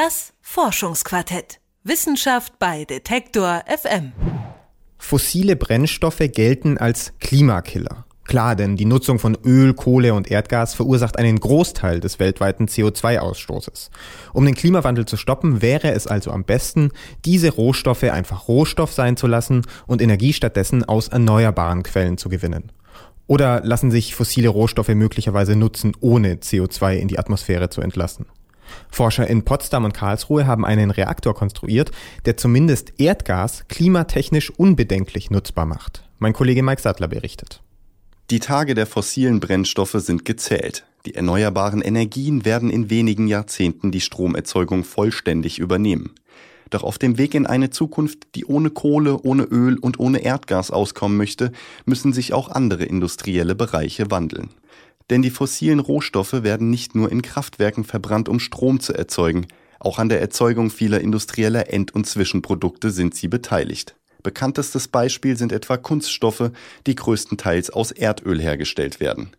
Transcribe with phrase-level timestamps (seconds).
[0.00, 1.58] Das Forschungsquartett.
[1.82, 4.12] Wissenschaft bei Detektor FM.
[4.96, 8.04] Fossile Brennstoffe gelten als Klimakiller.
[8.22, 13.90] Klar, denn die Nutzung von Öl, Kohle und Erdgas verursacht einen Großteil des weltweiten CO2-Ausstoßes.
[14.32, 16.92] Um den Klimawandel zu stoppen, wäre es also am besten,
[17.24, 22.70] diese Rohstoffe einfach Rohstoff sein zu lassen und Energie stattdessen aus erneuerbaren Quellen zu gewinnen.
[23.26, 28.26] Oder lassen sich fossile Rohstoffe möglicherweise nutzen, ohne CO2 in die Atmosphäre zu entlassen?
[28.90, 31.90] Forscher in Potsdam und Karlsruhe haben einen Reaktor konstruiert,
[32.24, 36.04] der zumindest Erdgas klimatechnisch unbedenklich nutzbar macht.
[36.18, 37.62] Mein Kollege Mike Sattler berichtet.
[38.30, 40.84] Die Tage der fossilen Brennstoffe sind gezählt.
[41.06, 46.10] Die erneuerbaren Energien werden in wenigen Jahrzehnten die Stromerzeugung vollständig übernehmen.
[46.70, 50.70] Doch auf dem Weg in eine Zukunft, die ohne Kohle, ohne Öl und ohne Erdgas
[50.70, 51.52] auskommen möchte,
[51.86, 54.50] müssen sich auch andere industrielle Bereiche wandeln.
[55.10, 59.46] Denn die fossilen Rohstoffe werden nicht nur in Kraftwerken verbrannt, um Strom zu erzeugen,
[59.80, 63.94] auch an der Erzeugung vieler industrieller End- und Zwischenprodukte sind sie beteiligt.
[64.22, 66.50] Bekanntestes Beispiel sind etwa Kunststoffe,
[66.86, 69.30] die größtenteils aus Erdöl hergestellt werden.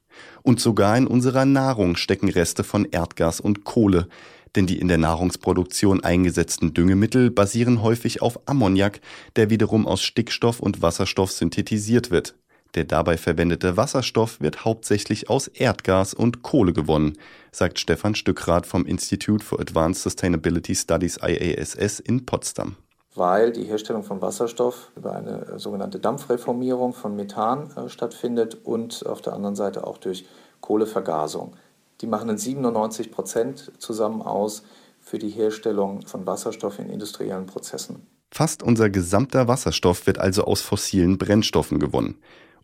[0.41, 4.07] Und sogar in unserer Nahrung stecken Reste von Erdgas und Kohle,
[4.55, 9.01] denn die in der Nahrungsproduktion eingesetzten Düngemittel basieren häufig auf Ammoniak,
[9.35, 12.35] der wiederum aus Stickstoff und Wasserstoff synthetisiert wird.
[12.75, 17.17] Der dabei verwendete Wasserstoff wird hauptsächlich aus Erdgas und Kohle gewonnen,
[17.52, 22.75] sagt Stefan Stückrath vom Institute for Advanced Sustainability Studies IASS in Potsdam
[23.16, 29.06] weil die Herstellung von Wasserstoff über eine äh, sogenannte Dampfreformierung von Methan äh, stattfindet und
[29.06, 30.25] auf der anderen Seite auch durch
[30.62, 31.56] Kohlevergasung.
[32.02, 34.64] Die machen in 97 Prozent zusammen aus
[35.00, 38.08] für die Herstellung von Wasserstoff in industriellen Prozessen.
[38.31, 42.20] Fast unser gesamter Wasserstoff wird also aus fossilen Brennstoffen gewonnen.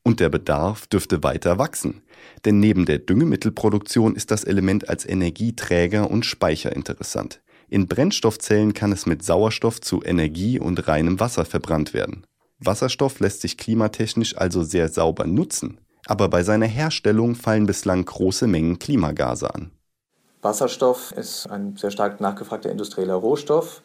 [0.07, 2.03] Und der Bedarf dürfte weiter wachsen.
[2.45, 7.41] Denn neben der Düngemittelproduktion ist das Element als Energieträger und Speicher interessant.
[7.69, 12.23] In Brennstoffzellen kann es mit Sauerstoff zu Energie und reinem Wasser verbrannt werden.
[12.59, 18.45] Wasserstoff lässt sich klimatechnisch also sehr sauber nutzen, aber bei seiner Herstellung fallen bislang große
[18.45, 19.71] Mengen Klimagase an.
[20.43, 23.81] Wasserstoff ist ein sehr stark nachgefragter industrieller Rohstoff,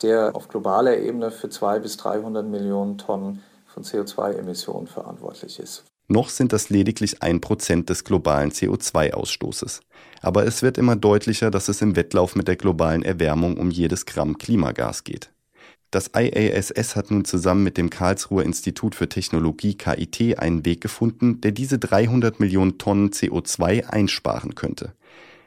[0.00, 5.84] der auf globaler Ebene für 200 bis 300 Millionen Tonnen von CO2-Emissionen verantwortlich ist.
[6.08, 9.80] Noch sind das lediglich ein Prozent des globalen CO2-Ausstoßes.
[10.20, 14.04] Aber es wird immer deutlicher, dass es im Wettlauf mit der globalen Erwärmung um jedes
[14.04, 15.30] Gramm Klimagas geht.
[15.90, 21.40] Das IASS hat nun zusammen mit dem Karlsruher Institut für Technologie KIT einen Weg gefunden,
[21.42, 24.94] der diese 300 Millionen Tonnen CO2 einsparen könnte.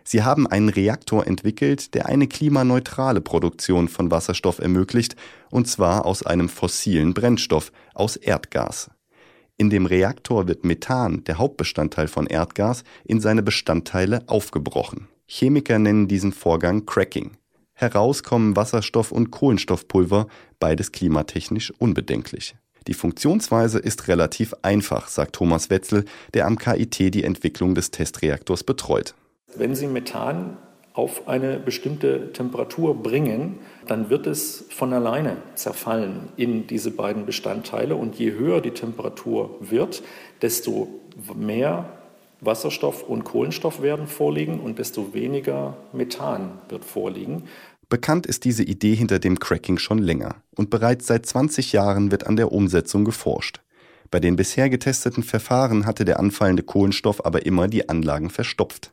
[0.07, 5.15] Sie haben einen Reaktor entwickelt, der eine klimaneutrale Produktion von Wasserstoff ermöglicht,
[5.49, 8.91] und zwar aus einem fossilen Brennstoff, aus Erdgas.
[9.57, 15.07] In dem Reaktor wird Methan, der Hauptbestandteil von Erdgas, in seine Bestandteile aufgebrochen.
[15.27, 17.31] Chemiker nennen diesen Vorgang Cracking.
[17.73, 20.27] Heraus kommen Wasserstoff und Kohlenstoffpulver,
[20.59, 22.55] beides klimatechnisch unbedenklich.
[22.87, 26.05] Die Funktionsweise ist relativ einfach, sagt Thomas Wetzel,
[26.35, 29.15] der am KIT die Entwicklung des Testreaktors betreut.
[29.57, 30.57] Wenn Sie Methan
[30.93, 37.95] auf eine bestimmte Temperatur bringen, dann wird es von alleine zerfallen in diese beiden Bestandteile.
[37.95, 40.03] Und je höher die Temperatur wird,
[40.41, 40.87] desto
[41.35, 41.89] mehr
[42.41, 47.43] Wasserstoff und Kohlenstoff werden vorliegen und desto weniger Methan wird vorliegen.
[47.87, 52.27] Bekannt ist diese Idee hinter dem Cracking schon länger und bereits seit 20 Jahren wird
[52.27, 53.61] an der Umsetzung geforscht.
[54.11, 58.91] Bei den bisher getesteten Verfahren hatte der anfallende Kohlenstoff aber immer die Anlagen verstopft.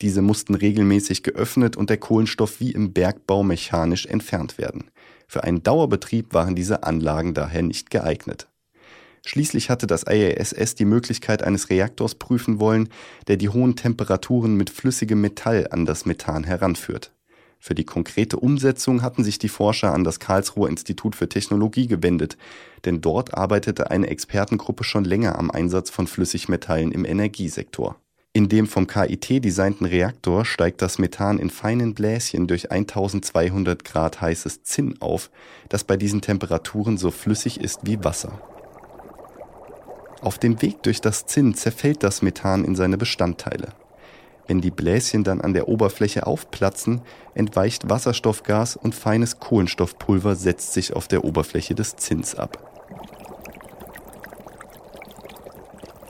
[0.00, 4.90] Diese mussten regelmäßig geöffnet und der Kohlenstoff wie im Bergbau mechanisch entfernt werden.
[5.28, 8.48] Für einen Dauerbetrieb waren diese Anlagen daher nicht geeignet.
[9.26, 12.90] Schließlich hatte das IASS die Möglichkeit eines Reaktors prüfen wollen,
[13.26, 17.12] der die hohen Temperaturen mit flüssigem Metall an das Methan heranführt.
[17.58, 22.36] Für die konkrete Umsetzung hatten sich die Forscher an das Karlsruher Institut für Technologie gewendet,
[22.84, 27.96] denn dort arbeitete eine Expertengruppe schon länger am Einsatz von Flüssigmetallen im Energiesektor.
[28.36, 34.20] In dem vom KIT designten Reaktor steigt das Methan in feinen Bläschen durch 1200 Grad
[34.20, 35.30] heißes Zinn auf,
[35.68, 38.40] das bei diesen Temperaturen so flüssig ist wie Wasser.
[40.20, 43.68] Auf dem Weg durch das Zinn zerfällt das Methan in seine Bestandteile.
[44.48, 47.02] Wenn die Bläschen dann an der Oberfläche aufplatzen,
[47.34, 52.73] entweicht Wasserstoffgas und feines Kohlenstoffpulver setzt sich auf der Oberfläche des Zinns ab.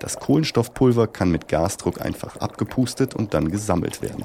[0.04, 4.22] Das Kohlenstoffpulver kann mit Gasdruck einfach abgepustet und dann gesammelt werden.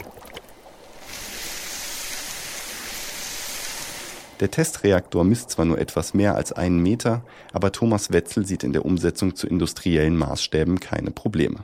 [4.41, 7.21] Der Testreaktor misst zwar nur etwas mehr als einen Meter,
[7.53, 11.59] aber Thomas Wetzel sieht in der Umsetzung zu industriellen Maßstäben keine Probleme.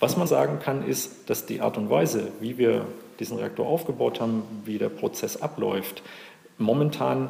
[0.00, 2.84] Was man sagen kann, ist, dass die Art und Weise, wie wir
[3.20, 6.02] diesen Reaktor aufgebaut haben, wie der Prozess abläuft,
[6.58, 7.28] momentan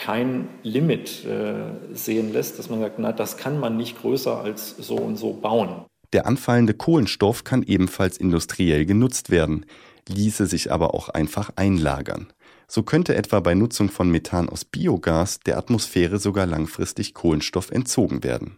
[0.00, 4.74] kein Limit äh, sehen lässt, dass man sagt, na, das kann man nicht größer als
[4.78, 5.84] so und so bauen.
[6.12, 9.66] Der anfallende Kohlenstoff kann ebenfalls industriell genutzt werden,
[10.08, 12.32] ließe sich aber auch einfach einlagern.
[12.66, 18.24] So könnte etwa bei Nutzung von Methan aus Biogas der Atmosphäre sogar langfristig Kohlenstoff entzogen
[18.24, 18.56] werden.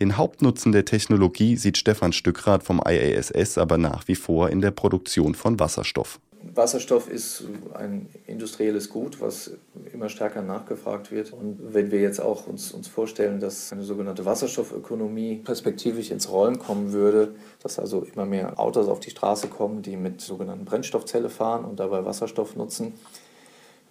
[0.00, 4.70] Den Hauptnutzen der Technologie sieht Stefan Stückrath vom IASS aber nach wie vor in der
[4.70, 6.18] Produktion von Wasserstoff.
[6.54, 7.44] Wasserstoff ist
[7.74, 9.52] ein industrielles Gut, was
[9.92, 11.32] immer stärker nachgefragt wird.
[11.32, 16.58] Und wenn wir jetzt auch uns, uns vorstellen, dass eine sogenannte Wasserstoffökonomie perspektivisch ins Rollen
[16.58, 21.30] kommen würde, dass also immer mehr Autos auf die Straße kommen, die mit sogenannten Brennstoffzelle
[21.30, 22.94] fahren und dabei Wasserstoff nutzen,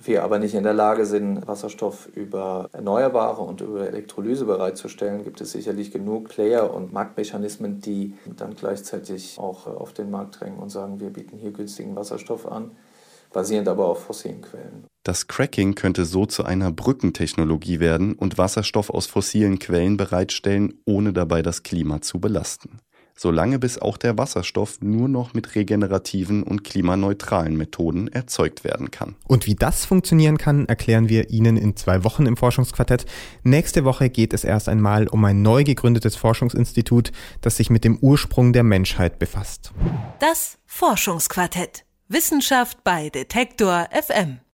[0.07, 5.42] wir aber nicht in der Lage sind, Wasserstoff über Erneuerbare und über Elektrolyse bereitzustellen, gibt
[5.42, 10.69] es sicherlich genug Player und Marktmechanismen, die dann gleichzeitig auch auf den Markt drängen und
[10.69, 12.71] sagen, wir bieten hier günstigen Wasserstoff an,
[13.33, 14.86] basierend aber auf fossilen Quellen.
[15.03, 21.13] Das Cracking könnte so zu einer Brückentechnologie werden und Wasserstoff aus fossilen Quellen bereitstellen, ohne
[21.13, 22.80] dabei das Klima zu belasten
[23.16, 29.16] solange bis auch der Wasserstoff nur noch mit regenerativen und klimaneutralen Methoden erzeugt werden kann.
[29.28, 33.06] Und wie das funktionieren kann, erklären wir Ihnen in zwei Wochen im Forschungsquartett.
[33.44, 37.12] Nächste Woche geht es erst einmal um ein neu gegründetes Forschungsinstitut,
[37.42, 39.72] das sich mit dem Ursprung der Menschheit befasst.
[40.19, 41.86] Das Forschungsquartett.
[42.08, 44.42] Wissenschaft bei Detektor FM.